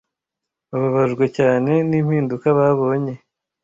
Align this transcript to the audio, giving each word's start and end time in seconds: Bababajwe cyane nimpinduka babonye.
Bababajwe 0.71 1.25
cyane 1.37 1.71
nimpinduka 1.89 2.47
babonye. 2.57 3.13